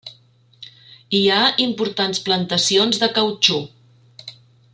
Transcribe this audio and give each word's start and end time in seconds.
Hi 1.17 1.21
ha 1.35 1.41
importants 1.67 2.23
plantacions 2.29 3.03
de 3.05 3.11
cautxú. 3.19 3.63